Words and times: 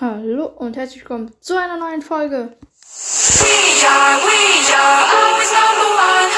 Hallo 0.00 0.46
und 0.46 0.76
herzlich 0.76 1.00
willkommen 1.00 1.32
zu 1.40 1.58
einer 1.58 1.76
neuen 1.76 2.02
Folge. 2.02 2.54
We 2.54 3.82
are, 3.82 4.14
we 4.22 4.70
are 4.70 5.02
always 5.10 5.50
number 5.50 5.90
one. 5.90 6.30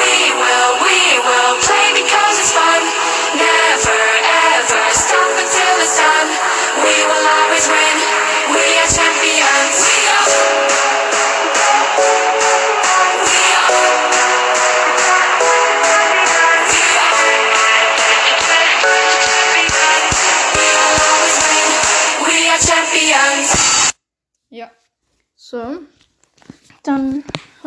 We 0.00 0.32
will, 0.32 0.72
we 0.80 1.20
will 1.20 1.60
play 1.60 1.92
because 1.92 2.38
it's 2.40 2.52
fun. 2.52 2.80
Never 3.36 4.00
ever 4.56 4.92
stop 4.96 5.28
until 5.28 5.76
it's 5.84 5.98
done. 6.00 6.28
We 6.80 7.04
will 7.04 7.26
always 7.28 7.68
win. 7.68 8.11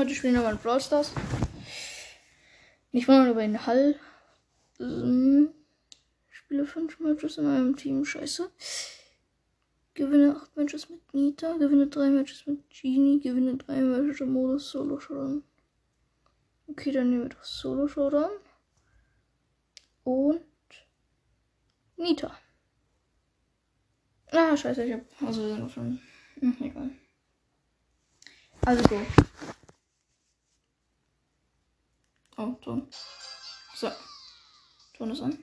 Heute 0.05 0.13
spielen 0.13 0.35
wir 0.35 0.41
mal 0.43 0.51
in 0.51 0.59
Brawl 0.59 0.79
Stars. 0.79 1.11
Nicht 2.91 3.07
wundern 3.07 3.31
über 3.31 3.41
den 3.41 3.65
Hall. 3.65 3.99
Ähm, 4.79 5.49
Spiele 6.29 6.67
5 6.67 6.99
Matches 6.99 7.39
in 7.39 7.45
meinem 7.45 7.75
Team. 7.75 8.05
Scheiße. 8.05 8.51
Gewinne 9.95 10.35
8 10.35 10.57
Matches 10.57 10.89
mit 10.89 11.11
Nita. 11.15 11.53
Gewinne 11.57 11.87
3 11.87 12.11
Matches 12.11 12.45
mit 12.45 12.69
Genie. 12.69 13.19
Gewinne 13.19 13.57
3 13.57 13.81
Matches 13.81 14.21
im 14.21 14.33
Modus 14.33 14.69
Solo 14.69 14.99
Showdown. 14.99 15.43
Okay, 16.67 16.91
dann 16.91 17.09
nehmen 17.09 17.23
wir 17.23 17.29
doch 17.29 17.43
Solo 17.43 17.87
Showdown. 17.87 18.29
Und 20.03 20.45
Nita. 21.97 22.37
Ah, 24.31 24.55
scheiße, 24.55 24.83
ich 24.83 24.93
hab. 24.93 25.01
Also 25.25 25.47
sind 25.47 25.63
wir 25.63 25.69
schon. 25.69 25.99
Hm, 26.41 26.57
egal. 26.61 26.91
Also 28.65 28.83
go. 28.83 29.01
Oh, 32.37 32.55
Ton. 32.61 32.87
So. 33.75 33.91
Ton 34.97 35.11
ist 35.11 35.21
an. 35.21 35.37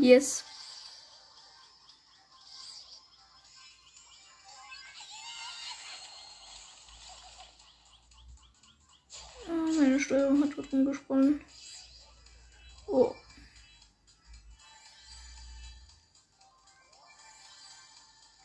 Yes. 0.00 0.49
Hat 10.70 10.74
rumgesponnen. 10.74 11.40
Oh. 12.86 13.12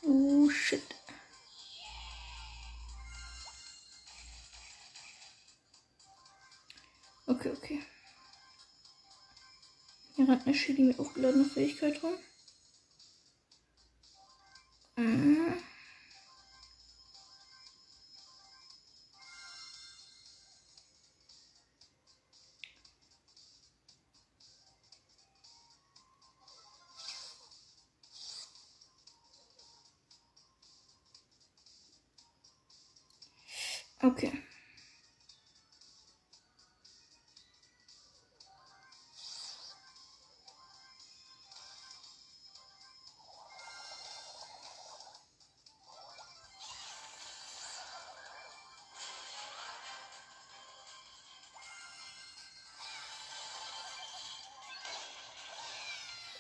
Oh 0.02 0.50
shit. 0.50 0.82
Okay, 7.28 7.52
okay. 7.52 7.84
Hier 10.16 10.28
rennt 10.28 10.46
eine 10.48 10.56
Shelly 10.56 10.82
mit 10.82 11.00
aufgeladener 11.00 11.46
Fähigkeit 11.46 12.02
rum. 12.02 12.18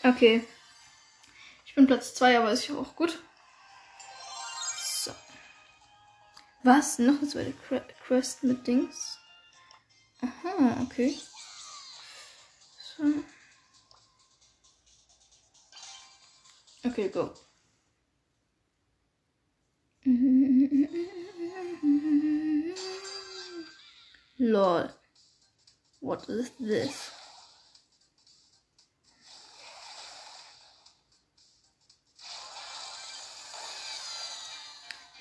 Okay. 0.06 0.46
Ich 1.66 1.74
bin 1.74 1.88
Platz 1.88 2.14
2, 2.14 2.38
aber 2.38 2.52
ist 2.52 2.68
ja 2.68 2.76
auch 2.76 2.96
gut. 2.96 3.18
So. 4.78 5.12
Was? 6.62 7.00
Noch 7.00 7.18
eine 7.18 7.28
zweite 7.28 7.54
Quest 8.06 8.44
mit 8.44 8.68
Dings? 8.68 9.18
Aha, 10.22 10.84
okay. 10.84 11.18
So. 12.98 13.04
Okay, 16.84 17.10
go. 17.10 17.34
Lol. 24.38 24.94
What 26.00 26.30
is 26.30 26.52
this? 26.60 27.15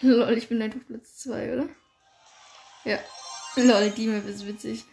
Lol, 0.04 0.36
ich 0.36 0.48
bin 0.50 0.60
einfach 0.60 0.80
Platz 0.86 1.16
2, 1.16 1.54
oder? 1.54 1.68
Ja. 2.84 2.98
Lol, 3.56 3.90
die 3.90 4.06
Map 4.06 4.26
ist 4.26 4.46
witzig. 4.46 4.84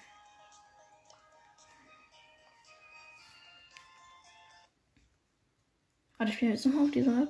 Warte, 6.18 6.32
ich 6.32 6.40
bin 6.40 6.52
jetzt 6.52 6.66
nochmal 6.66 6.86
auf 6.86 6.92
dieser 6.92 7.12
Map. 7.12 7.30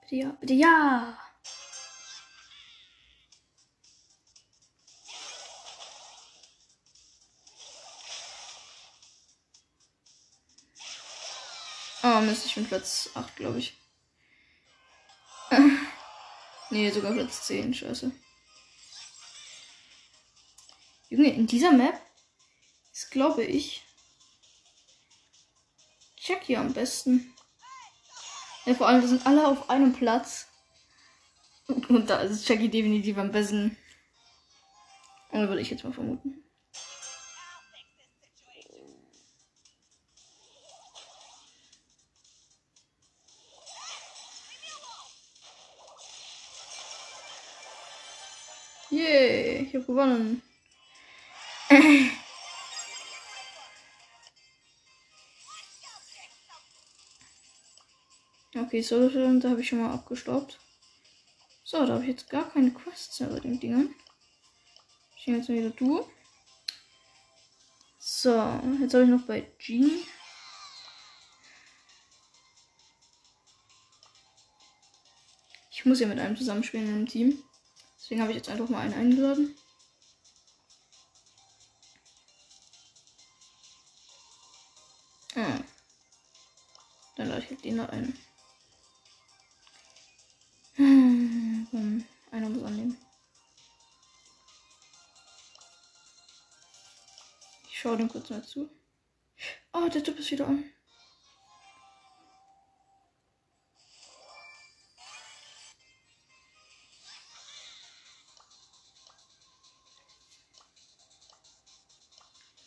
Bitte 0.00 0.16
ja, 0.16 0.30
bitte 0.40 0.54
ja! 0.54 1.18
Oh 12.02 12.20
Mist, 12.22 12.46
ich 12.46 12.54
bin 12.54 12.66
Platz 12.66 13.10
8, 13.14 13.36
glaube 13.36 13.58
ich. 13.58 13.81
Nee, 16.72 16.90
sogar 16.90 17.12
Platz 17.12 17.46
10, 17.48 17.74
scheiße. 17.74 18.10
Junge, 21.10 21.34
in 21.34 21.46
dieser 21.46 21.70
Map 21.70 22.00
ist, 22.94 23.10
glaube 23.10 23.44
ich, 23.44 23.82
Jackie 26.16 26.56
am 26.56 26.72
besten. 26.72 27.34
Ja, 28.64 28.72
vor 28.72 28.88
allem, 28.88 29.02
wir 29.02 29.08
sind 29.08 29.26
alle 29.26 29.46
auf 29.46 29.68
einem 29.68 29.92
Platz. 29.92 30.48
Und 31.66 32.08
da 32.08 32.20
ist 32.20 32.48
Jackie 32.48 32.70
definitiv 32.70 33.18
am 33.18 33.32
besten. 33.32 33.76
Oder 35.30 35.48
würde 35.50 35.60
ich 35.60 35.68
jetzt 35.68 35.84
mal 35.84 35.92
vermuten. 35.92 36.42
Ich 49.72 49.76
habe 49.76 49.86
gewonnen. 49.86 50.42
Okay, 58.54 58.82
Showdown, 58.82 59.40
da 59.40 59.48
habe 59.50 59.62
ich 59.62 59.68
schon 59.68 59.80
mal 59.80 59.92
abgestaubt. 59.92 60.58
So, 61.64 61.86
da 61.86 61.94
habe 61.94 62.02
ich 62.02 62.10
jetzt 62.10 62.28
gar 62.28 62.50
keine 62.50 62.70
Quests 62.70 63.18
mehr 63.20 63.30
bei 63.30 63.40
den 63.40 63.58
Dingern. 63.58 63.94
Ich 65.16 65.26
nehme 65.26 65.38
jetzt 65.38 65.48
mal 65.48 65.56
wieder 65.56 65.70
du. 65.70 66.06
So, 67.98 68.30
jetzt 68.80 68.92
habe 68.92 69.04
ich 69.04 69.10
noch 69.10 69.22
bei 69.22 69.50
Genie. 69.58 70.04
Ich 75.70 75.86
muss 75.86 76.00
ja 76.00 76.06
mit 76.06 76.18
einem 76.18 76.36
zusammenspielen 76.36 76.88
in 76.88 76.94
einem 76.94 77.06
Team. 77.08 77.42
Deswegen 78.02 78.20
habe 78.20 78.32
ich 78.32 78.36
jetzt 78.36 78.50
einfach 78.50 78.68
mal 78.68 78.80
einen 78.80 78.94
eingeladen. 78.94 79.56
Dann 87.16 87.28
lade 87.28 87.42
ich 87.42 87.50
halt 87.50 87.64
den 87.64 87.76
da 87.76 87.86
ein. 87.86 88.18
Hm, 90.74 91.68
komm, 91.70 92.04
einer 92.30 92.48
muss 92.48 92.62
annehmen. 92.62 92.96
Ich 97.68 97.78
schaue 97.78 97.98
dem 97.98 98.08
kurz 98.08 98.30
mal 98.30 98.42
zu. 98.42 98.70
Oh, 99.74 99.86
der 99.88 100.02
Typ 100.02 100.18
ist 100.18 100.30
wieder 100.30 100.46
an. 100.46 100.64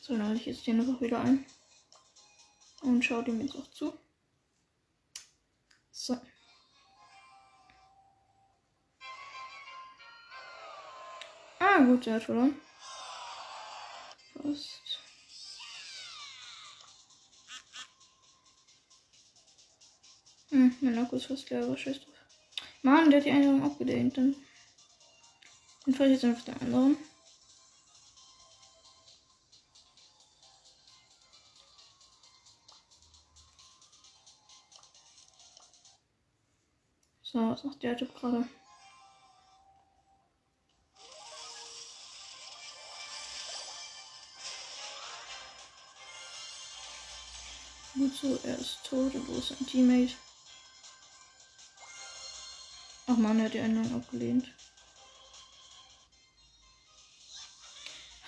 So, 0.01 0.13
dann 0.15 0.27
lade 0.27 0.35
ich 0.35 0.45
jetzt 0.45 0.67
den 0.67 0.79
einfach 0.79 1.01
wieder 1.01 1.19
ein. 1.21 1.43
Und 2.83 3.03
schaue 3.03 3.23
dem 3.23 3.41
jetzt 3.41 3.55
auch 3.55 3.67
zu. 3.71 4.04
So. 6.05 6.15
Ah, 11.59 11.79
gut, 11.79 12.05
der 12.05 12.13
hat 12.13 12.23
verloren. 12.23 12.61
Fast. 14.33 14.99
Hm, 20.49 20.75
mein 20.81 20.99
Akku 20.99 21.15
ist 21.15 21.25
fast 21.25 21.49
leer, 21.49 21.63
aber 21.63 21.75
scheiß 21.75 22.01
drauf. 22.01 22.13
Mann, 22.83 23.09
der 23.09 23.19
hat 23.19 23.25
die 23.25 23.31
Einladung 23.31 23.63
abgelehnt. 23.63 24.15
Dann, 24.15 24.35
dann 25.85 25.95
fahre 25.95 26.09
ich 26.09 26.21
jetzt 26.21 26.25
einfach 26.25 26.45
den 26.45 26.61
anderen. 26.61 26.97
Was 37.55 37.63
macht 37.63 37.83
der 37.83 37.95
Typ 37.95 38.13
gerade? 38.19 38.45
So, 48.21 48.37
er 48.43 48.59
ist 48.59 48.79
tot 48.83 49.15
und 49.15 49.27
wo 49.27 49.37
ist 49.37 49.49
sein 49.49 49.65
Teammate? 49.67 50.15
Ach 53.07 53.15
man, 53.15 53.39
er 53.39 53.45
hat 53.45 53.53
die 53.53 53.59
Änderung 53.59 54.01
abgelehnt. 54.01 54.53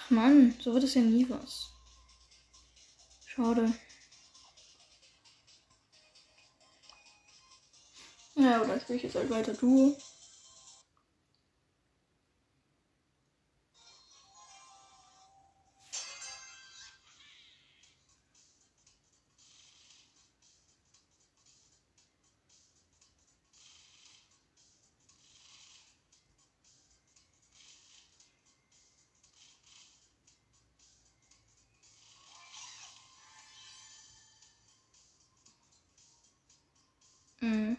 Ach 0.06 0.09
man, 0.09 0.57
so 0.62 0.73
wird 0.73 0.85
es 0.85 0.94
ja 0.94 1.01
nie 1.01 1.30
was. 1.30 1.69
Schade. 3.25 3.73
Ja, 8.47 8.55
aber 8.57 8.67
dann 8.67 8.79
spiele 8.79 8.97
ich 8.97 9.03
jetzt 9.03 9.15
halt 9.15 9.29
weiter 9.29 9.53
Duo. 9.53 10.01
Mhm. 37.41 37.77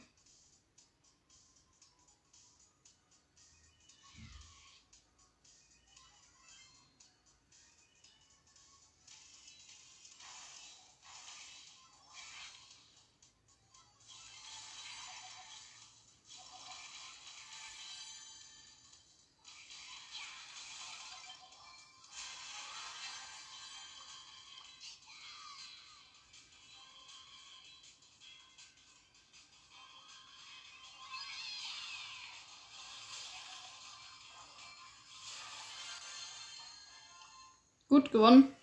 Gut 37.88 38.12
gewonnen. 38.12 38.55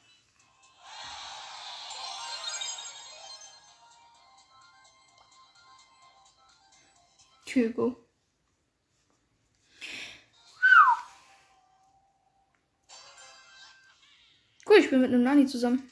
Hugo. 7.55 7.95
Cool, 14.67 14.77
ich 14.77 14.89
bin 14.89 15.01
mit 15.01 15.09
einem 15.09 15.23
Nani 15.23 15.45
zusammen. 15.45 15.89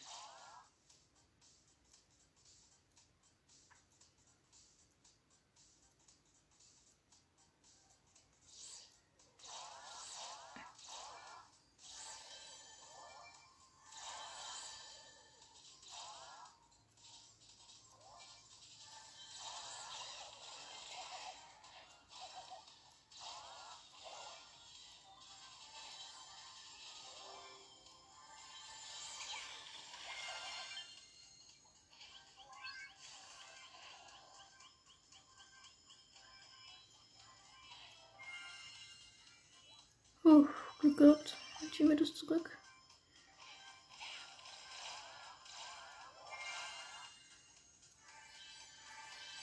Glück 40.83 40.97
gehabt. 40.97 41.37
Mein 41.61 41.71
Teammate 41.71 42.03
ist 42.03 42.17
zurück. 42.17 42.59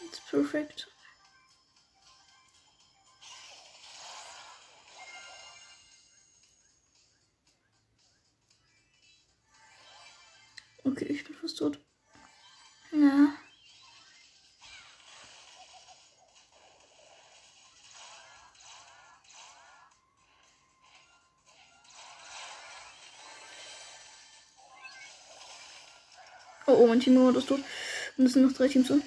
It's 0.05 0.21
perfect. 0.21 0.87
Oh, 26.81 26.87
mein 26.87 26.99
Teammate 26.99 27.39
ist 27.41 27.49
tot. 27.49 27.61
Und 28.17 28.25
es 28.25 28.33
sind 28.33 28.43
noch 28.43 28.55
drei 28.55 28.67
Teams 28.67 28.89
gehabt. 28.89 29.05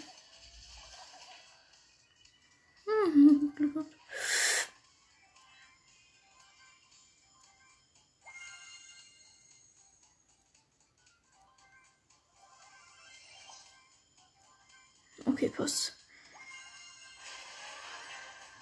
Okay, 15.25 15.50
passt. 15.50 15.96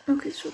Okay, 0.08 0.30
ist 0.30 0.46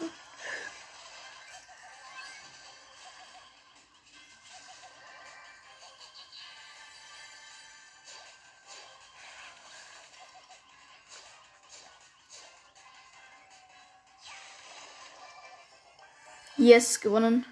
Yes, 16.57 16.99
gewonnen. 16.99 17.45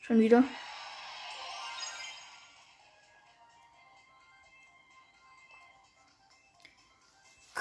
Schon 0.00 0.20
wieder. 0.20 0.44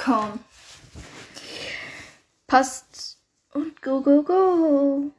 komm. 0.04 0.40
Passt. 2.48 3.18
Und 3.54 3.82
go, 3.82 4.02
go, 4.02 4.24
go. 4.24 5.12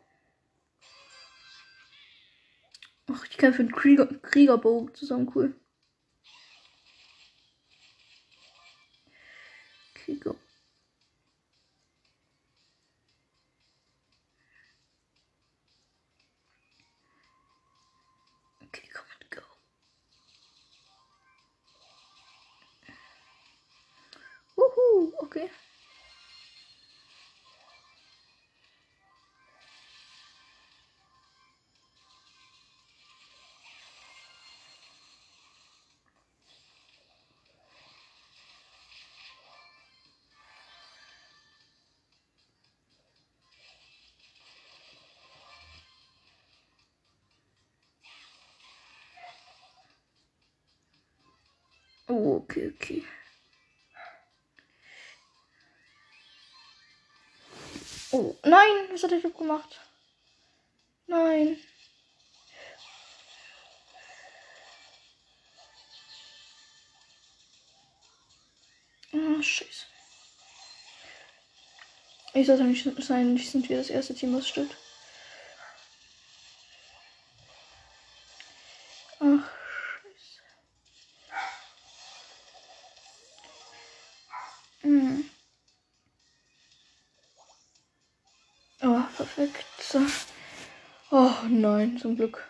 Ach, 3.11 3.25
ich 3.31 3.37
kämpfe 3.39 3.63
mit 3.63 3.75
Krieger, 3.75 4.07
Kriegerbogen 4.07 4.95
zusammen, 4.95 5.31
cool. 5.35 5.55
Oh, 52.17 52.37
okay, 52.37 52.69
okay. 52.69 53.03
Oh, 58.13 58.37
nein, 58.45 58.89
was 58.93 59.03
hat 59.03 59.11
der 59.11 59.21
Typ 59.21 59.37
gemacht? 59.37 59.81
Nein. 61.09 61.57
Ah, 69.13 69.43
scheiße. 69.43 69.87
Ich 72.35 72.47
sollte 72.47 72.63
nicht 72.63 72.89
sein, 73.03 73.35
nicht 73.35 73.51
sind 73.51 73.69
wir 73.69 73.79
das 73.79 73.91
erste 73.91 74.15
Team, 74.15 74.37
was 74.37 74.47
stirbt. 74.47 74.77
Nein, 91.77 91.99
zum 91.99 92.17
Glück. 92.17 92.43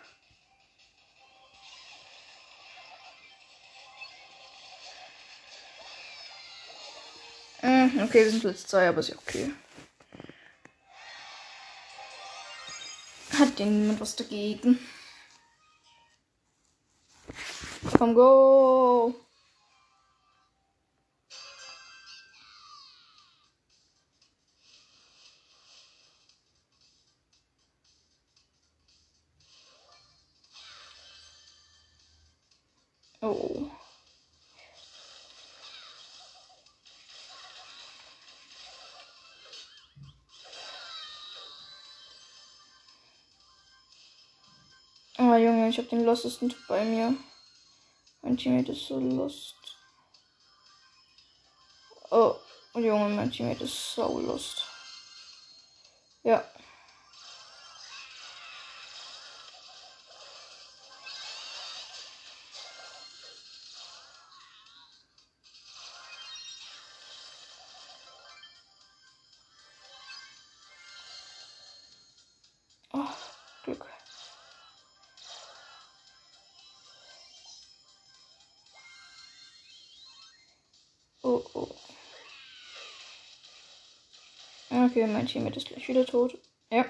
Hm, 7.60 8.00
Okay, 8.04 8.24
wir 8.24 8.30
sind 8.30 8.40
Platz 8.42 8.66
2, 8.66 8.88
aber 8.88 9.00
ist 9.00 9.08
ja 9.08 9.16
okay. 9.16 9.50
Hat 13.38 13.58
ja 13.58 13.66
niemand 13.66 14.00
was 14.00 14.16
dagegen. 14.16 14.78
Komm, 17.98 18.14
go! 18.14 19.23
Oh. 33.34 33.70
Oh 45.18 45.36
Junge, 45.36 45.68
ich 45.68 45.78
hab 45.78 45.88
den 45.88 46.04
lostesten 46.04 46.48
Typ 46.48 46.66
bei 46.68 46.84
mir. 46.84 47.14
Mein 48.22 48.36
Teammate 48.36 48.72
ist 48.72 48.86
so 48.86 49.00
lost. 49.00 49.56
Oh, 52.10 52.36
Junge, 52.74 53.08
mein 53.16 53.32
Teammate 53.32 53.64
ist 53.64 53.94
so 53.94 54.20
lost. 54.20 54.62
Ja. 56.22 56.44
Okay, 84.94 85.08
mein 85.08 85.26
Teammate 85.26 85.56
ist 85.56 85.66
gleich 85.66 85.88
wieder 85.88 86.06
tot. 86.06 86.38
Ja. 86.70 86.84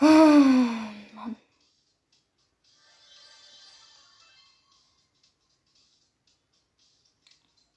Mann. 0.00 1.36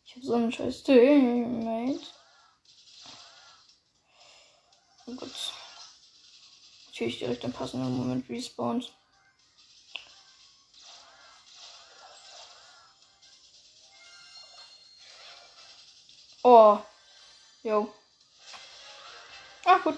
Ich 0.06 0.16
hab 0.16 0.24
so 0.24 0.36
einen 0.36 0.50
scheiß 0.50 0.84
Teammate. 0.84 2.08
Oh 5.08 5.16
Gott. 5.16 5.54
Natürlich 6.86 7.20
direkt 7.20 7.44
im 7.44 7.52
passenden 7.52 7.98
Moment 7.98 8.30
respawnt. 8.30 8.94
Oh. 16.44 16.80
Jo. 17.68 17.94
Ah, 19.66 19.78
gut. 19.80 19.98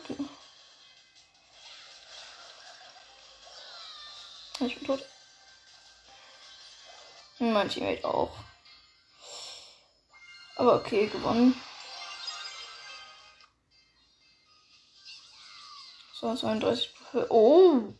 Ich 4.59 4.75
bin 4.79 4.87
tot. 4.87 5.05
Mein 7.37 7.69
Teammate 7.69 8.03
auch. 8.05 8.35
Aber 10.55 10.77
okay, 10.77 11.05
gewonnen. 11.09 11.61
So, 16.19 16.35
32. 16.35 16.89
Oh! 17.29 17.93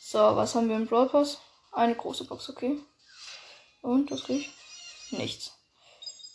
So, 0.00 0.18
was 0.34 0.56
haben 0.56 0.68
wir 0.68 0.74
im 0.74 0.88
Brawl 0.88 1.08
Pass? 1.08 1.38
Eine 1.70 1.94
große 1.94 2.24
Box, 2.24 2.50
okay. 2.50 2.80
Und, 3.82 4.10
was 4.10 4.24
krieg 4.24 4.40
ich? 4.40 5.12
Nichts. 5.12 5.52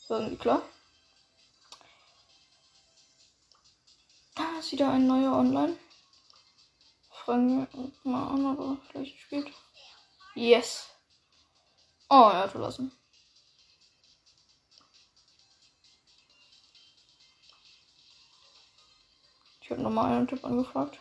War 0.08 0.20
irgendwie 0.20 0.38
klar. 0.38 0.62
Ist 4.66 4.72
wieder 4.72 4.90
ein 4.90 5.06
neuer 5.06 5.32
online. 5.32 5.78
Fragen 7.12 7.68
wir 7.72 7.92
mal 8.04 8.30
an, 8.30 8.46
ob 8.48 8.60
er 8.60 8.78
vielleicht 8.90 9.20
spielt. 9.20 9.52
Yes. 10.34 10.90
Oh, 12.10 12.30
er 12.32 12.40
hat 12.40 12.52
verlassen. 12.52 12.92
Ich 19.62 19.70
habe 19.70 19.82
nochmal 19.82 20.14
einen 20.14 20.28
Tipp 20.28 20.44
angefragt. 20.44 21.00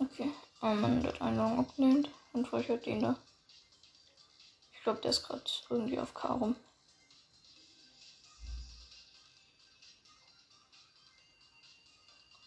Okay. 0.00 0.32
Oh 0.60 0.74
der 0.74 1.12
hat 1.12 1.22
Einladung 1.22 1.60
abgelehnt. 1.60 2.10
Und 2.32 2.48
vielleicht 2.48 2.86
den 2.86 3.00
da. 3.00 3.18
Ich 4.72 4.82
glaube, 4.82 5.00
der 5.00 5.10
ist 5.10 5.22
gerade 5.22 5.44
irgendwie 5.70 5.98
auf 5.98 6.14
K 6.14 6.32
rum. 6.32 6.56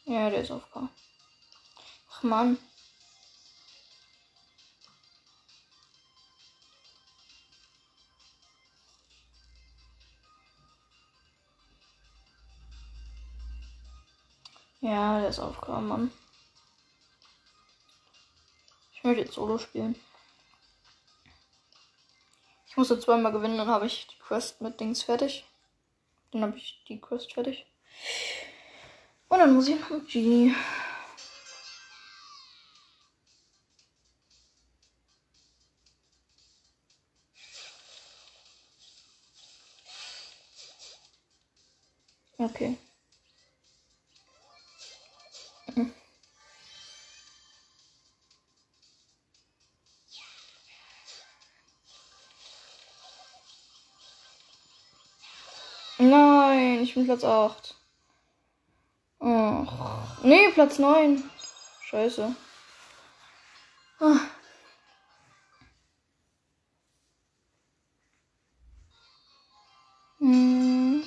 Ja, 0.05 0.29
der 0.29 0.41
ist 0.41 0.51
auf 0.51 0.69
K. 0.71 0.89
Ach 2.11 2.23
Mann. 2.23 2.57
Ja, 14.85 15.19
der 15.19 15.29
ist 15.29 15.39
aufgekommen, 15.39 15.87
Mann. 15.87 16.11
Ich 19.05 19.07
möchte 19.07 19.25
jetzt 19.25 19.35
Solo 19.35 19.59
spielen. 19.59 19.95
Ich 22.65 22.75
muss 22.75 22.89
jetzt 22.89 23.03
zweimal 23.03 23.31
gewinnen, 23.31 23.59
dann 23.59 23.67
habe 23.67 23.85
ich 23.85 24.07
die 24.07 24.17
Quest 24.17 24.61
mit 24.61 24.79
Dings 24.79 25.03
fertig. 25.03 25.45
Dann 26.31 26.41
habe 26.41 26.57
ich 26.57 26.83
die 26.87 26.99
Quest 26.99 27.31
fertig. 27.31 27.67
Und 29.29 29.37
dann 29.37 29.53
muss 29.53 29.67
ich 29.67 29.79
noch 29.79 29.91
mit 29.91 30.09
Genie. 30.09 30.55
Okay. 42.39 42.75
Bin 56.95 57.05
Platz 57.05 57.23
8. 57.23 57.75
Oh. 59.19 59.65
Nee, 60.23 60.49
Platz 60.53 60.79
9. 60.79 61.23
Scheiße. 61.89 62.35
Ah. 63.99 64.19
Hm. 70.19 71.03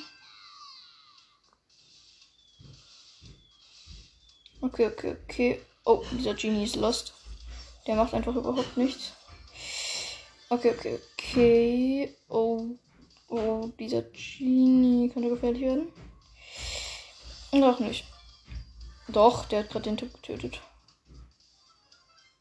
Okay, 4.61 4.87
okay, 4.87 5.17
okay. 5.25 5.61
Oh, 5.85 6.05
dieser 6.13 6.35
Genie 6.35 6.65
ist 6.65 6.77
lost. 6.77 7.15
Der 7.87 7.97
macht 7.97 8.13
einfach 8.13 8.37
überhaupt 8.37 8.77
nichts. 8.77 9.13
Okay, 10.51 10.75
okay, 10.77 10.99
okay. 11.15 12.17
Oh, 12.29 12.77
oh, 13.29 13.71
dieser 13.79 14.03
Genie 14.03 15.11
könnte 15.11 15.31
gefährlich 15.31 15.63
werden. 15.63 15.93
Doch 17.53 17.79
nicht. 17.81 18.05
Doch, 19.09 19.47
der 19.47 19.61
hat 19.61 19.71
gerade 19.71 19.85
den 19.85 19.97
Typ 19.97 20.13
getötet. 20.15 20.61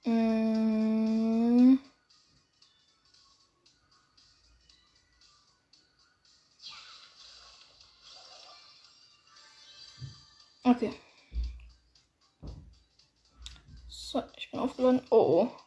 Mm. 0.04 1.78
Okay. 10.64 10.94
So, 13.88 14.22
ich 14.38 14.52
bin 14.52 14.60
aufgeladen. 14.60 15.02
Oh, 15.10 15.44
oh. 15.44 15.67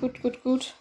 Gut, 0.00 0.22
gut, 0.22 0.42
gut. 0.42 0.74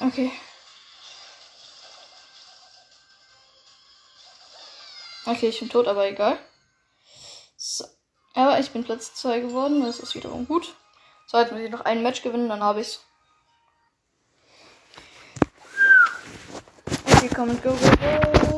Okay. 0.00 0.32
Okay, 5.26 5.48
ich 5.48 5.60
bin 5.60 5.68
tot, 5.68 5.86
aber 5.86 6.06
egal. 6.06 6.38
So. 7.56 7.84
Aber 8.34 8.58
ich 8.58 8.70
bin 8.70 8.84
Platz 8.84 9.14
2 9.14 9.40
geworden, 9.40 9.82
das 9.82 10.00
ist 10.00 10.14
wiederum 10.14 10.46
gut. 10.46 10.74
So, 11.26 11.38
jetzt 11.38 11.52
muss 11.52 11.60
ich 11.60 11.70
noch 11.70 11.82
ein 11.82 12.02
Match 12.02 12.22
gewinnen, 12.22 12.48
dann 12.48 12.62
habe 12.62 12.80
ich's. 12.80 13.00
Okay, 17.06 17.30
komm 17.34 17.50
und 17.50 17.62
go, 17.62 17.70
go, 17.70 18.46
go. 18.46 18.51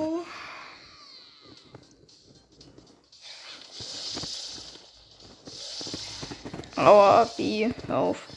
Aua, 6.85 7.25
B, 7.37 7.73
auf. 7.89 8.29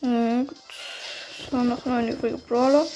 Gut. 0.00 0.56
So, 1.50 1.56
noch 1.58 1.84
neun 1.84 2.08
übrige 2.08 2.38
Brawler. 2.38 2.86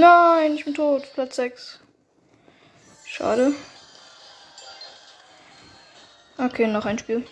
Nein, 0.00 0.56
ich 0.56 0.64
bin 0.64 0.74
tot. 0.74 1.10
Platz 1.14 1.36
6. 1.36 1.80
Schade. 3.06 3.54
Okay, 6.36 6.66
noch 6.66 6.84
ein 6.84 6.98
Spiel. 6.98 7.24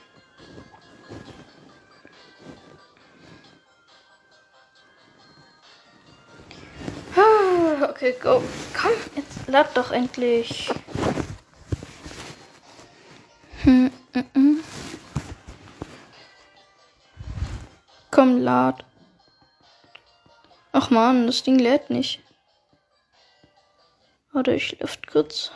Ah, 7.14 7.86
Okay, 7.90 8.14
go. 8.20 8.42
Komm, 8.72 8.92
jetzt 9.14 9.46
lad 9.46 9.76
doch 9.76 9.90
endlich. 9.90 10.70
Hm, 13.62 13.90
mm, 14.14 14.38
mm. 14.38 14.64
Komm, 18.10 18.38
lad. 18.38 18.84
Ach 20.72 20.88
man, 20.88 21.26
das 21.26 21.42
Ding 21.42 21.58
lädt 21.58 21.90
nicht. 21.90 22.22
Warte, 24.34 24.52
ich 24.52 24.80
luft 24.80 25.06
kurz. 25.06 25.52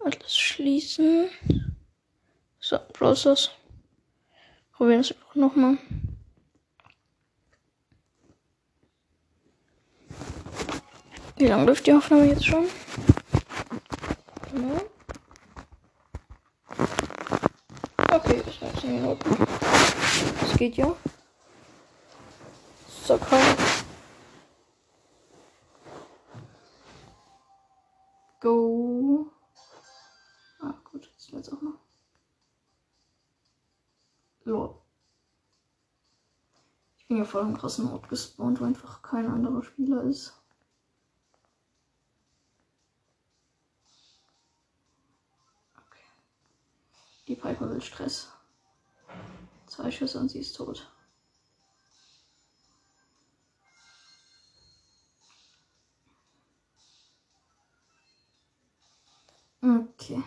Alles 0.00 0.36
schließen. 0.36 1.30
So, 2.60 2.78
Browsers. 2.92 3.52
Probieren 4.72 5.00
es 5.00 5.12
einfach 5.12 5.34
nochmal. 5.34 5.78
Wie 11.38 11.46
lange 11.46 11.64
läuft 11.64 11.86
die 11.86 11.94
Aufnahme 11.94 12.26
jetzt 12.26 12.44
schon? 12.44 12.66
Genau. 14.52 14.82
Okay, 18.12 18.42
das 18.44 18.60
war 18.60 18.74
10 18.78 18.94
Minuten. 18.94 19.46
Das 20.38 20.56
geht 20.58 20.76
ja. 20.76 20.94
So, 23.06 23.16
komm. 23.16 23.81
Go. 28.42 29.30
Ah, 30.60 30.74
gut, 30.82 31.08
das 31.14 31.30
jetzt 31.30 31.52
auch 31.52 31.62
noch. 31.62 31.78
Lol. 34.42 34.74
Ich 36.98 37.06
bin 37.06 37.18
ja 37.18 37.24
voll 37.24 37.42
im 37.42 37.56
krassen 37.56 37.88
Ort 37.88 38.08
gespawnt, 38.08 38.60
wo 38.60 38.64
einfach 38.64 39.00
kein 39.02 39.28
anderer 39.28 39.62
Spieler 39.62 40.02
ist. 40.02 40.42
Okay. 45.76 46.02
Die 47.28 47.36
Piper 47.36 47.70
will 47.70 47.80
Stress. 47.80 48.32
Zwei 49.68 49.92
Schüsse 49.92 50.18
und 50.18 50.30
sie 50.30 50.40
ist 50.40 50.56
tot. 50.56 50.91
Okay. 59.64 60.22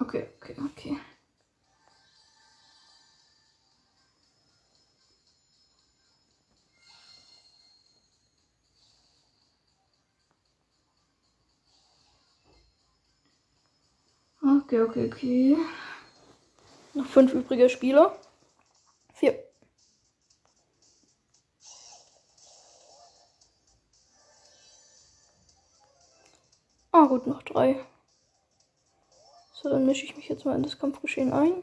Okay, 0.00 0.28
okay, 0.42 0.54
okay. 0.64 0.98
Okay, 14.42 14.80
okay, 14.80 15.06
okay. 15.12 15.56
Noch 16.94 17.06
fünf 17.06 17.34
übrige 17.34 17.68
Spieler. 17.68 18.16
Vier. 19.20 19.38
Ah, 26.90 27.04
gut, 27.04 27.26
noch 27.26 27.42
drei. 27.42 27.84
So, 29.52 29.68
dann 29.68 29.84
mische 29.84 30.06
ich 30.06 30.16
mich 30.16 30.26
jetzt 30.30 30.46
mal 30.46 30.56
in 30.56 30.62
das 30.62 30.78
Kampfgeschehen 30.78 31.34
ein. 31.34 31.62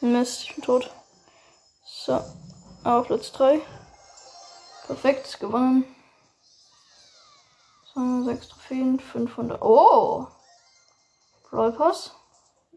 Mist, 0.00 0.44
ich 0.44 0.54
bin 0.54 0.62
tot. 0.62 0.88
So, 1.84 2.20
auf 2.84 3.08
Platz 3.08 3.32
3. 3.32 3.60
Perfekt, 4.90 5.38
gewonnen. 5.38 5.84
So, 7.94 8.24
6 8.24 8.48
Trophäen, 8.48 8.98
500. 8.98 9.62
Oh! 9.62 10.26
Brawl 11.48 11.70
Pass. 11.70 12.10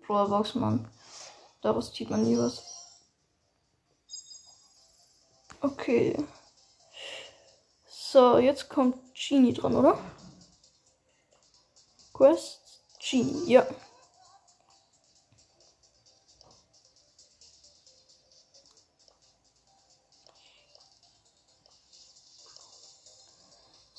Brawl 0.06 0.30
Box, 0.30 0.54
Mann. 0.54 0.88
Daraus 1.64 1.92
zieht 1.92 2.12
man 2.12 2.22
nie 2.22 2.38
was. 2.38 2.62
Okay. 5.62 6.24
So, 7.88 8.38
jetzt 8.38 8.70
kommt 8.70 9.00
Genie 9.16 9.54
dran, 9.54 9.76
oder? 9.76 9.98
Quest 12.14 12.84
Genie, 13.00 13.52
ja. 13.52 13.66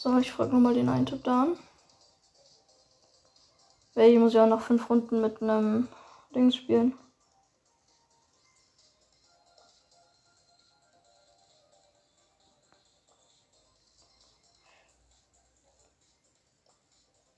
So, 0.05 0.19
ich 0.19 0.31
frage 0.33 0.53
nochmal 0.53 0.75
den 0.75 0.91
einen 0.91 1.07
Typ 1.07 1.25
da 1.25 1.45
an. 1.45 1.57
Weil 3.95 4.11
ich 4.11 4.19
muss 4.19 4.35
ja 4.35 4.47
noch 4.47 4.61
fünf 4.61 4.91
Runden 4.91 5.23
mit 5.23 5.41
einem 5.41 5.89
Dings 6.35 6.57
spielen. 6.57 6.93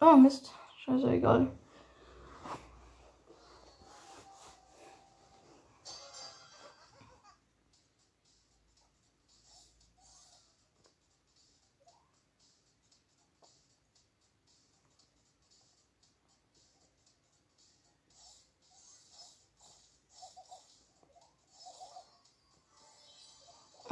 Oh 0.00 0.16
Mist. 0.16 0.52
Scheiße, 0.78 1.08
egal. 1.08 1.52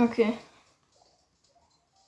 Okay. 0.05 0.37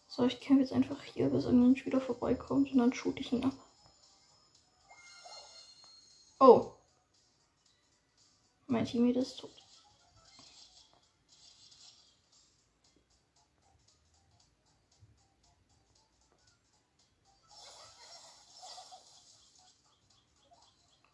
So, 0.07 0.27
ich 0.27 0.39
kämpfe 0.39 0.61
jetzt 0.63 0.73
einfach 0.75 1.03
hier, 1.03 1.31
bis 1.31 1.47
irgendein 1.47 1.77
Spieler 1.77 2.01
vorbeikommt 2.01 2.71
und 2.71 2.79
dann 2.79 2.93
shoot 2.93 3.19
ich 3.19 3.33
ihn 3.33 3.43
ab. 3.43 3.55
Oh. 6.39 6.73
Mein 8.67 8.85
Teammate 8.85 9.21
ist 9.21 9.39
tot. 9.39 9.51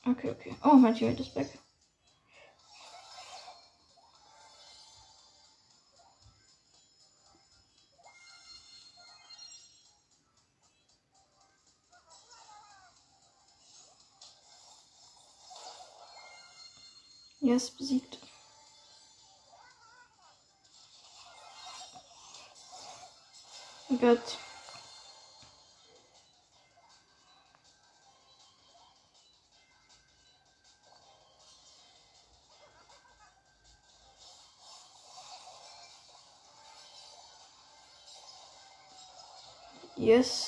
Okay, 0.05 0.31
okay. 0.31 0.57
Oh, 0.64 0.75
mein 0.75 0.97
Teammate 0.97 1.23
ist 1.23 1.33
back. 1.33 1.59
Yes, 17.52 17.70
besiegt. 17.70 18.18
Gut. 24.00 24.38
Yes. 39.96 40.41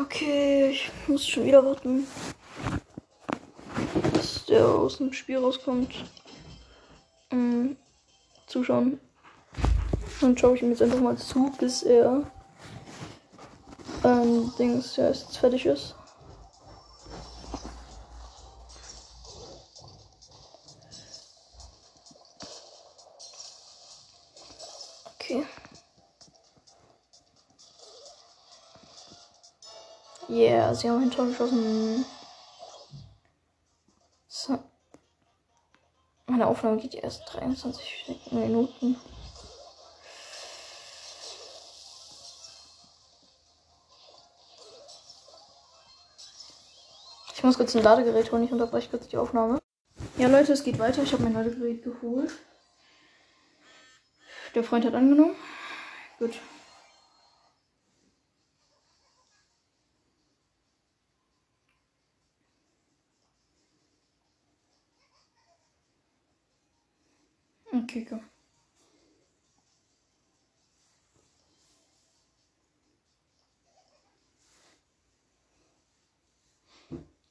Okay, 0.00 0.70
ich 0.70 0.90
muss 1.06 1.26
schon 1.26 1.44
wieder 1.44 1.64
warten, 1.64 2.06
bis 4.12 4.44
der 4.46 4.66
aus 4.66 4.98
dem 4.98 5.12
Spiel 5.12 5.38
rauskommt. 5.38 6.04
Ähm, 7.30 7.76
zuschauen. 8.46 9.00
Dann 10.20 10.36
schaue 10.36 10.56
ich 10.56 10.62
ihm 10.62 10.70
jetzt 10.70 10.82
einfach 10.82 11.00
mal 11.00 11.16
zu, 11.16 11.52
bis 11.58 11.82
er 11.82 12.30
ähm, 14.04 14.52
Dings, 14.58 14.96
ja, 14.96 15.08
jetzt 15.08 15.36
fertig 15.38 15.66
ist. 15.66 15.94
Sie 30.86 30.90
haben 30.90 31.02
ein 31.02 31.10
Tor 31.10 31.26
geschossen. 31.26 32.06
So. 34.28 34.56
Meine 36.26 36.46
Aufnahme 36.46 36.76
geht 36.76 36.94
erst 36.94 37.22
23 37.32 38.30
Minuten. 38.30 38.96
Ich 47.34 47.42
muss 47.42 47.56
kurz 47.56 47.74
ein 47.74 47.82
Ladegerät 47.82 48.30
holen, 48.30 48.44
ich 48.44 48.52
unterbreche 48.52 48.88
kurz 48.88 49.08
die 49.08 49.16
Aufnahme. 49.16 49.58
Ja, 50.18 50.28
Leute, 50.28 50.52
es 50.52 50.62
geht 50.62 50.78
weiter. 50.78 51.02
Ich 51.02 51.12
habe 51.12 51.24
mein 51.24 51.34
Ladegerät 51.34 51.82
geholt. 51.82 52.30
Der 54.54 54.62
Freund 54.62 54.84
hat 54.84 54.94
angenommen. 54.94 55.34
Gut. 56.20 56.38
Okay, 67.96 68.04
komm. 68.04 68.20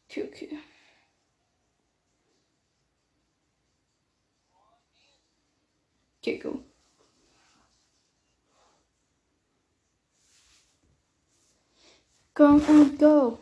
Okay, 0.10 0.24
okay. 0.24 0.58
Okay, 6.20 6.38
go. 6.40 6.64
Come 12.34 12.62
and 12.68 12.98
go. 12.98 13.38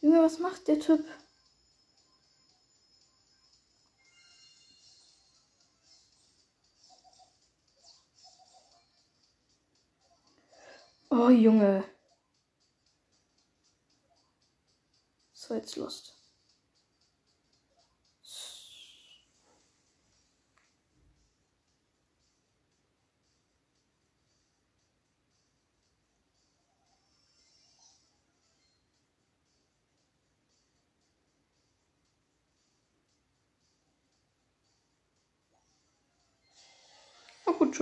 Junge, 0.00 0.22
was 0.22 0.38
macht 0.38 0.68
der 0.68 0.78
Typ? 0.78 1.04
Oh, 11.10 11.30
Junge. 11.30 11.84
So, 15.32 15.54
jetzt 15.54 15.76
Lust. 15.76 16.17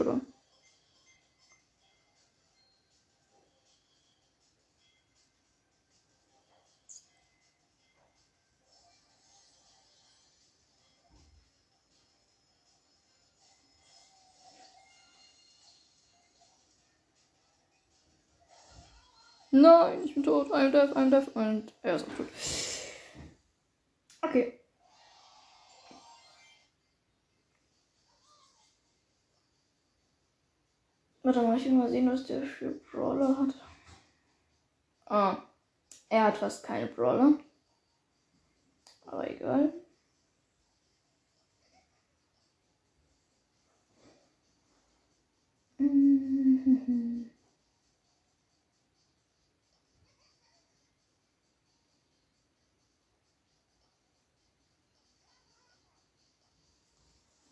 Dann. 0.04 0.26
Nein, 19.50 20.04
ich 20.04 20.14
bin 20.14 20.22
tot. 20.22 20.52
I'm 20.52 20.70
deaf, 20.70 20.94
I'm 20.94 21.10
deaf. 21.10 21.28
Und 21.34 21.72
er 21.82 21.96
ist 21.96 22.06
auch 22.06 22.16
tot. 22.16 22.28
Okay. 24.22 24.60
Warte 31.26 31.42
mal, 31.42 31.56
ich 31.56 31.64
will 31.64 31.72
mal 31.72 31.88
sehen, 31.88 32.08
was 32.08 32.24
der 32.28 32.40
für 32.40 32.70
Brawler 32.70 33.36
hat. 33.36 33.52
Ah. 35.06 35.36
Er 36.08 36.22
hat 36.26 36.36
fast 36.36 36.64
keine 36.64 36.86
Brawler. 36.86 37.32
Aber 39.06 39.28
egal. 39.28 39.72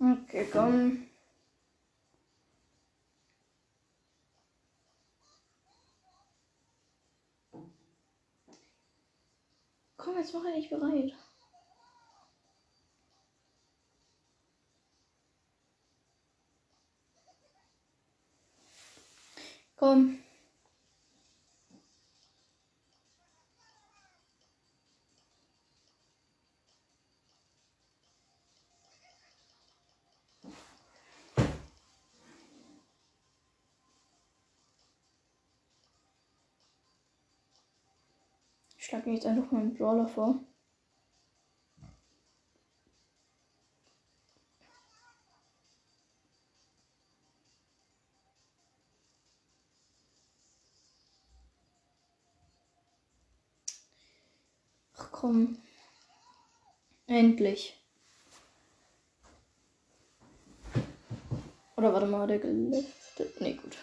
Okay, 0.01 0.47
komm. 0.53 1.14
Komm, 10.15 10.23
jetzt 10.23 10.33
mach 10.33 10.45
dich 10.55 10.71
bereit. 10.71 11.13
Komm. 19.77 20.24
Ich 38.85 38.89
schlage 38.91 39.09
mir 39.09 39.15
jetzt 39.15 39.25
einfach 39.25 39.51
mal 39.51 39.63
einen 39.63 39.75
Brawler 39.75 40.07
vor. 40.07 40.41
Ach 54.99 55.09
komm. 55.11 55.57
Endlich. 57.07 57.83
Oder 61.77 61.95
warte 61.95 62.07
mal, 62.07 62.27
der 62.27 62.39
geliftet. 62.39 63.41
Nee, 63.41 63.55
gut. 63.55 63.79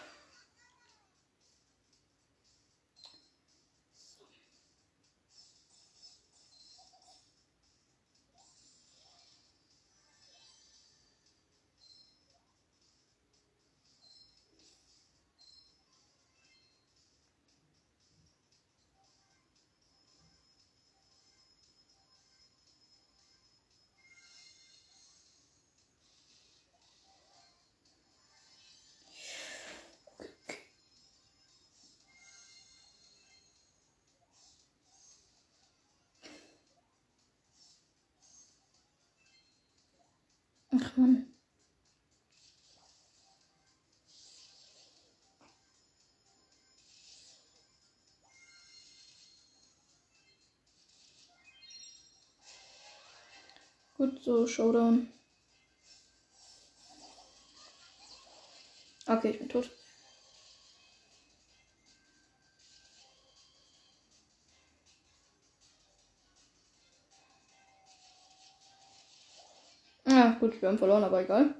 Ach 40.73 40.97
man. 40.97 41.27
Gut, 53.97 54.19
so 54.23 54.47
Showdown. 54.47 55.07
Gut, 70.41 70.60
wir 70.62 70.69
haben 70.69 70.77
verloren, 70.80 71.04
aber 71.04 71.21
egal. 71.21 71.54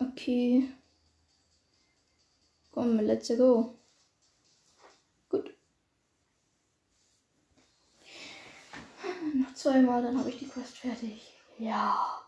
Okay. 0.00 0.68
Komm, 2.72 2.98
let's 3.00 3.28
go. 3.36 3.78
Gut. 5.28 5.54
Noch 9.34 9.49
zweimal, 9.60 10.02
dann 10.02 10.18
habe 10.18 10.30
ich 10.30 10.38
die 10.38 10.48
Quest 10.48 10.78
fertig. 10.78 11.34
Ja. 11.58 12.22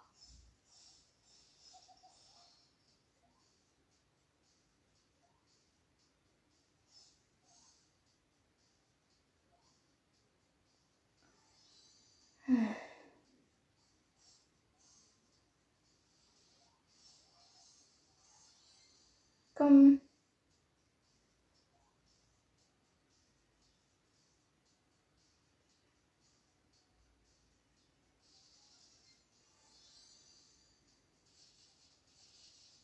Komm. 19.54 20.01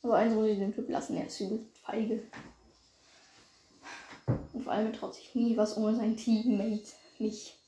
Aber 0.09 0.17
eins 0.17 0.33
muss 0.33 0.47
ich 0.47 0.57
den 0.57 0.75
Typ 0.75 0.89
lassen, 0.89 1.19
er 1.19 1.27
ist 1.27 1.39
übelst 1.39 1.77
feige. 1.85 2.23
Und 4.55 4.63
vor 4.63 4.73
allem 4.73 4.91
traut 4.95 5.15
sich 5.15 5.35
nie 5.35 5.55
was 5.55 5.77
ohne 5.77 5.97
sein 5.97 6.17
Teammate 6.17 6.95
nicht. 7.19 7.59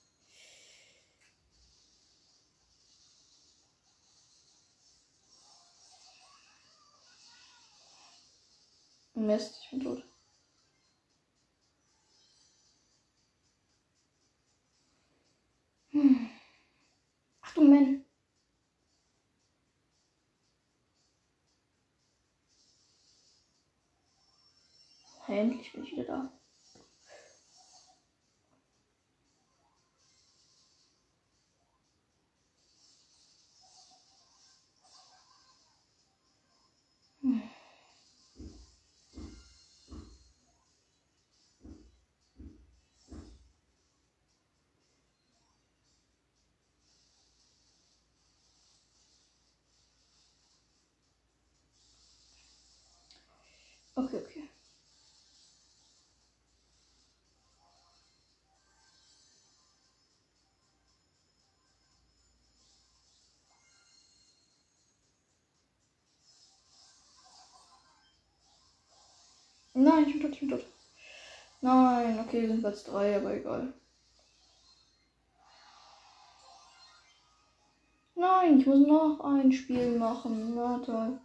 Mist, 9.12 9.60
ich 9.62 9.70
bin 9.72 9.80
tot. 9.82 10.02
Hm. 15.90 16.30
Achtung, 17.42 17.68
Man. 17.68 18.04
Endlich 25.30 25.72
bin 25.72 25.84
ich 25.84 25.92
wieder 25.92 26.04
da. 26.04 26.39
Nein, 69.80 70.06
ich 70.06 70.12
bin 70.12 70.22
tot, 70.22 70.32
ich 70.32 70.40
bin 70.40 70.48
tot. 70.50 70.66
Nein, 71.62 72.20
okay, 72.20 72.42
wir 72.42 72.48
sind 72.48 72.60
Platz 72.60 72.84
3, 72.84 73.16
aber 73.16 73.34
egal. 73.34 73.72
Nein, 78.14 78.58
ich 78.58 78.66
muss 78.66 78.86
noch 78.86 79.20
ein 79.20 79.50
Spiel 79.50 79.98
machen. 79.98 80.54
Na 80.54 80.78
toll. 80.84 81.18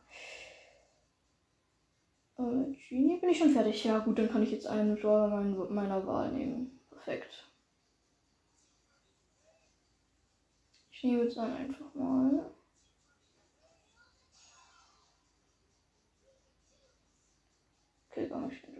Äh, 2.37 2.73
Genie 2.87 3.19
bin 3.19 3.29
ich 3.29 3.37
schon 3.37 3.51
fertig. 3.51 3.83
Ja, 3.83 3.99
gut, 3.99 4.17
dann 4.17 4.29
kann 4.31 4.43
ich 4.43 4.51
jetzt 4.51 4.67
einen 4.67 4.95
Brawler 4.95 5.27
mein, 5.27 5.73
meiner 5.73 6.07
Wahl 6.07 6.31
nehmen. 6.31 6.79
Perfekt. 6.91 7.49
Ich 10.91 11.03
nehme 11.03 11.23
jetzt 11.23 11.35
dann 11.35 11.53
einfach 11.53 11.93
mal. 11.93 12.51
Okay, 18.15 18.27
komm, 18.29 18.47
ich 18.47 18.61
bin 18.61 18.73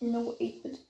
No 0.00 0.34
8-Bit. 0.40 0.87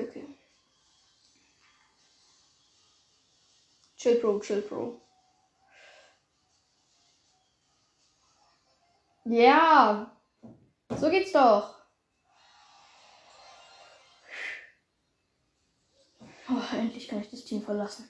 Okay, 0.00 0.08
okay. 0.08 0.24
Chill, 3.96 4.20
Bro, 4.20 4.40
chill, 4.40 4.62
Bro. 4.62 5.00
Ja, 9.24 10.10
so 10.96 11.10
geht's 11.10 11.32
doch. 11.32 11.74
Oh, 16.48 16.62
endlich 16.74 17.06
kann 17.06 17.20
ich 17.20 17.30
das 17.30 17.44
Team 17.44 17.62
verlassen. 17.62 18.08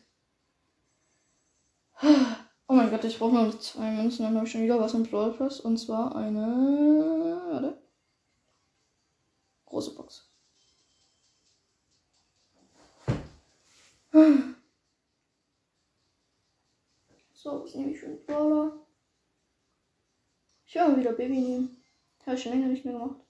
Oh 2.02 2.74
mein 2.74 2.88
Gott, 2.90 3.04
ich 3.04 3.18
brauche 3.18 3.34
noch 3.34 3.58
zwei 3.58 3.90
Münzen, 3.90 4.24
dann 4.24 4.36
habe 4.36 4.46
ich 4.46 4.52
schon 4.52 4.62
wieder 4.62 4.78
was 4.78 4.94
im 4.94 5.02
Brawl 5.02 5.32
Pass. 5.32 5.58
Und 5.58 5.76
zwar 5.76 6.14
eine. 6.14 7.42
Warte. 7.50 7.82
Große 9.66 9.94
Box. 9.96 10.29
So, 17.32 17.64
was 17.64 17.74
nehme 17.74 17.92
ich 17.92 17.98
für 18.00 18.06
einen 18.06 18.26
Brawler? 18.26 18.72
Ich 20.66 20.74
will 20.74 20.88
mal 20.88 21.00
wieder 21.00 21.12
Baby 21.12 21.38
nehmen. 21.38 21.82
Habe 22.26 22.36
ich 22.36 22.42
schon 22.42 22.52
länger 22.52 22.68
nicht 22.68 22.84
mehr 22.84 22.94
gemacht. 22.94 23.20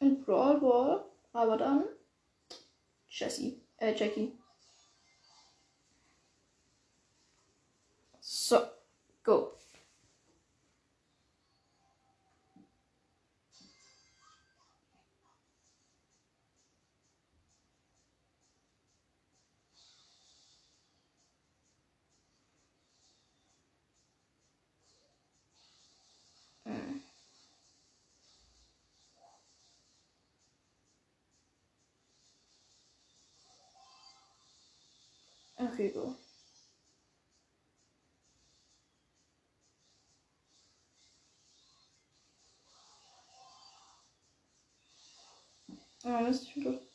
Ein 0.00 0.20
Brawl 0.24 0.60
Ball, 0.60 1.04
aber 1.32 1.56
dann 1.56 1.84
Jessie, 3.08 3.60
äh 3.78 3.94
Jackie. 3.94 4.36
So, 8.20 8.58
go. 9.22 9.52
Mm. 35.60 35.69
Okay, 35.80 35.92
go. 35.94 36.14
Ah, 46.04 46.20
Mist, 46.22 46.44
ich 46.48 46.54
bin 46.54 46.64
tot. 46.64 46.89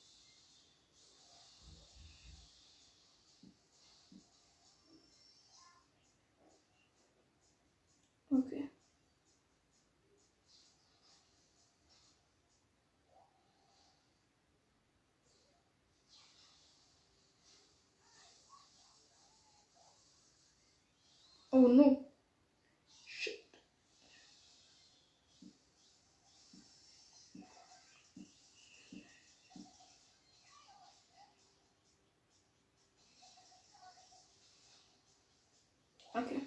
Oh 21.66 21.68
no. 21.68 21.98
Okay. 36.16 36.42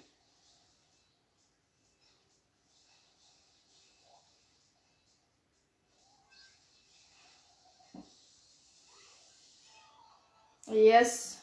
Yes. 10.71 11.38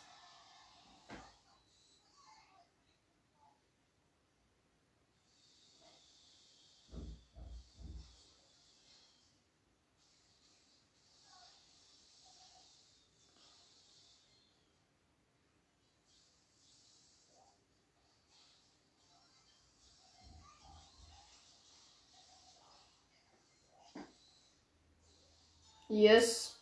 Yes. 25.89 26.55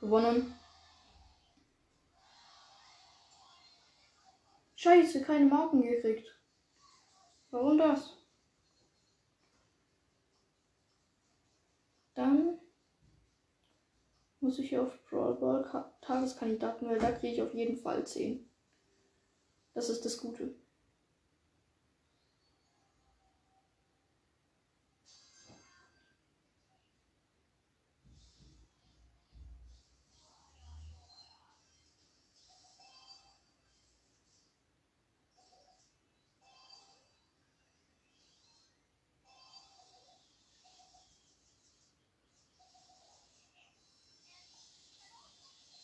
Gewonnen. 0.00 0.54
Scheiße, 4.76 5.22
keine 5.22 5.46
Marken 5.46 5.80
gekriegt. 5.80 6.28
Warum 7.52 7.78
das? 7.78 8.16
Dann 12.14 12.58
muss 14.40 14.58
ich 14.58 14.76
auf 14.76 14.92
Brawl 15.08 15.36
Ball 15.36 15.62
Ka- 15.64 15.90
Tageskandidaten, 16.02 16.86
weil 16.86 16.98
da 16.98 17.12
kriege 17.12 17.32
ich 17.32 17.40
auf 17.40 17.54
jeden 17.54 17.78
Fall 17.78 18.06
10. 18.06 18.46
Das 19.74 19.90
ist 19.90 20.04
das 20.06 20.16
Gute. 20.18 20.54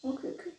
Okay, 0.04 0.28
okay. 0.34 0.52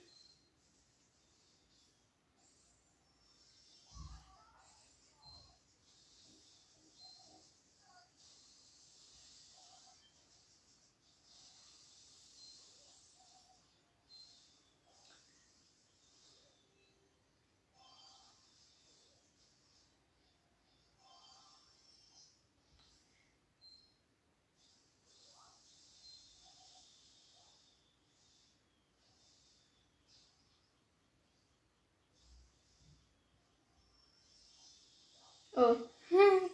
Oh. 35.62 35.76
Hm. 36.10 36.50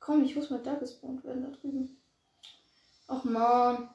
Komm, 0.00 0.22
ich 0.22 0.36
muss 0.36 0.50
mal 0.50 0.62
da 0.62 0.74
gespawnt 0.74 1.24
werden, 1.24 1.44
da 1.44 1.48
drüben. 1.48 1.96
Ach 3.06 3.24
man. 3.24 3.88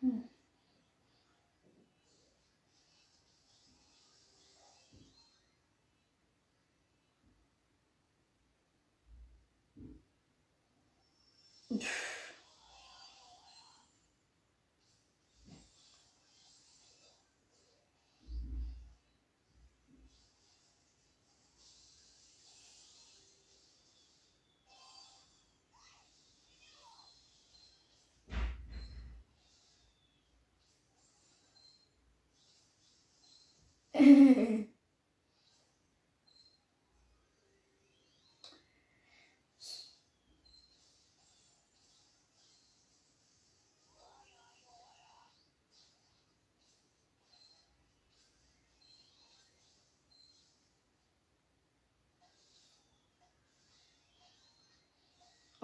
Hm. 0.00 0.24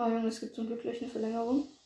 Oh 0.00 0.06
Junge, 0.08 0.28
es 0.28 0.38
gibt 0.40 0.54
zum 0.54 0.68
Glück 0.68 0.82
gleich 0.82 1.00
eine 1.02 1.10
Verlängerung. 1.10 1.77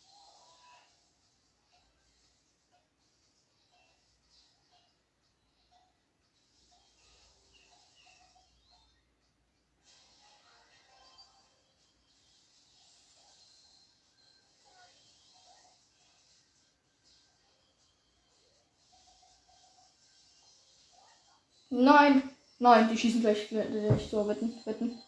Nein! 21.73 22.31
Nein, 22.59 22.89
die 22.91 22.99
schießen 22.99 23.23
gleich, 23.23 23.49
gleich 23.49 24.11
so 24.11 24.29
wetten, 24.29 24.55
wetten. 24.67 25.03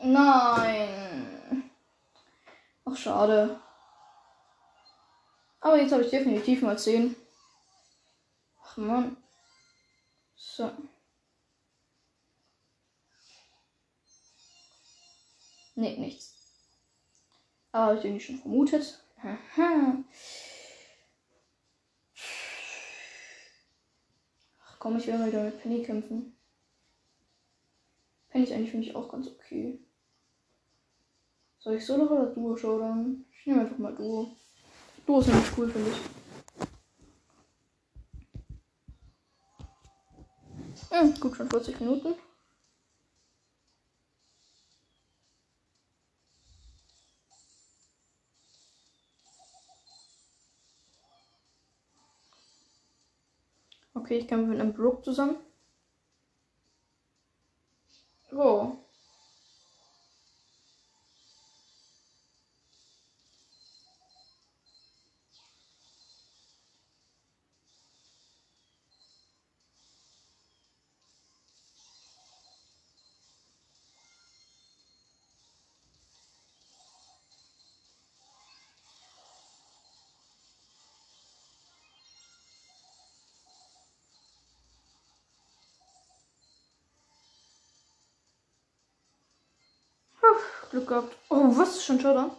Nein. 0.00 1.70
Ach, 2.86 2.96
schade. 2.96 3.60
Aber 5.60 5.76
jetzt 5.76 5.92
habe 5.92 6.02
ich 6.02 6.10
definitiv 6.10 6.62
mal 6.62 6.78
10. 6.78 7.14
Ach 8.64 8.76
man. 8.78 9.18
So. 10.34 10.72
Nee, 15.74 15.98
nichts. 15.98 16.34
Aber 17.70 17.86
habe 17.88 17.98
ich 17.98 18.04
irgendwie 18.06 18.24
schon 18.24 18.38
vermutet. 18.38 18.98
Aha. 19.24 20.02
Ach 24.64 24.78
komm, 24.80 24.96
ich 24.96 25.06
will 25.06 25.18
mal 25.18 25.28
wieder 25.28 25.44
mit 25.44 25.62
Penny 25.62 25.82
kämpfen. 25.84 26.36
Penny 28.30 28.44
ist 28.44 28.52
eigentlich 28.52 28.72
für 28.72 28.78
mich 28.78 28.96
auch 28.96 29.08
ganz 29.10 29.28
okay. 29.28 29.78
Soll 31.60 31.76
ich 31.76 31.86
Solo 31.86 32.06
oder 32.06 32.26
Duo 32.26 32.56
Showdown? 32.56 33.24
Ich 33.38 33.46
nehme 33.46 33.60
einfach 33.60 33.78
mal 33.78 33.94
Duo. 33.94 34.34
Duo 35.06 35.20
ist 35.20 35.28
nämlich 35.28 35.56
cool, 35.56 35.70
finde 35.70 35.90
ich. 35.90 35.98
Hm, 40.90 41.14
gut, 41.20 41.36
schon 41.36 41.48
40 41.48 41.78
Minuten. 41.78 42.14
Okay, 54.02 54.18
ich 54.18 54.26
kämpfe 54.26 54.48
mit 54.48 54.60
einem 54.60 54.72
Brook 54.72 55.04
zusammen. 55.04 55.36
Oh. 58.32 58.72
Glück 90.70 90.88
gehabt. 90.88 91.16
Oh, 91.28 91.56
was 91.56 91.76
ist 91.76 91.84
schon 91.84 92.00
Showdown? 92.00 92.30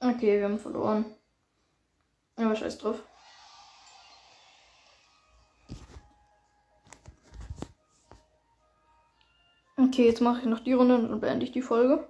Okay, 0.00 0.38
wir 0.38 0.44
haben 0.44 0.58
verloren. 0.58 1.06
Aber 2.36 2.54
scheiß 2.54 2.78
drauf. 2.78 3.02
Okay, 9.96 10.08
jetzt 10.08 10.20
mache 10.20 10.40
ich 10.40 10.44
noch 10.44 10.60
die 10.60 10.74
Runde 10.74 10.96
und 10.96 11.20
beende 11.20 11.46
ich 11.46 11.52
die 11.52 11.62
Folge. 11.62 12.06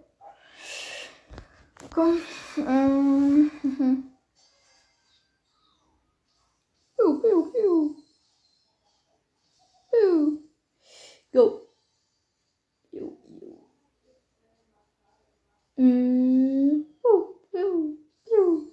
Komm. 1.95 2.19
Ähm. 2.57 3.49
Piu, 6.97 7.21
piu, 7.21 7.53
piu. 7.53 7.97
Piu. 9.93 10.43
Go. 11.33 11.61
Piu, 12.91 13.17
piu. 13.39 13.57
Mm. 15.77 16.87
Piu, 17.01 17.39
piu, 17.53 17.99
piu. 18.25 18.73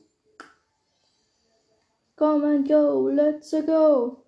Come 2.16 2.45
and 2.45 2.68
go, 2.68 3.11
let's 3.14 3.51
go. 3.51 4.23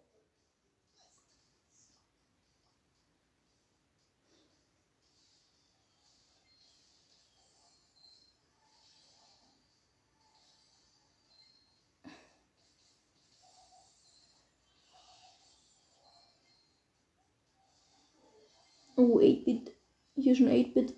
Oh, 18.98 19.20
8-Bit. 19.20 19.74
Hier 20.16 20.36
schon 20.36 20.48
8-Bit. 20.48 20.96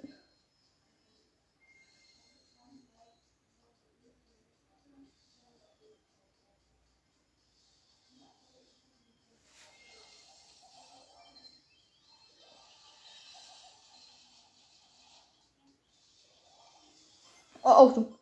Oh, 17.64 17.70
Achtung. 17.90 18.17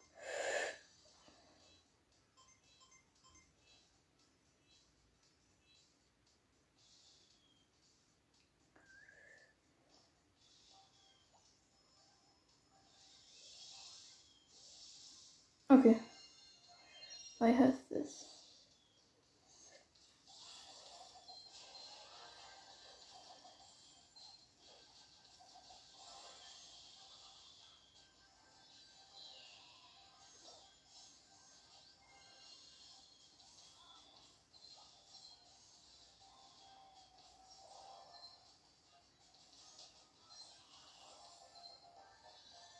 I 17.45 17.51
have 17.51 17.75
this. 17.91 18.25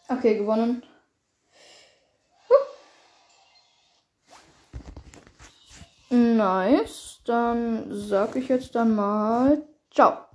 Okay, 0.10 0.38
gewonnen. 0.38 0.82
Nice. 6.38 7.22
Dann 7.26 7.88
sag 7.90 8.36
ich 8.36 8.50
jetzt 8.50 8.76
dann 8.76 8.96
mal 8.96 9.64
ciao. 9.92 10.26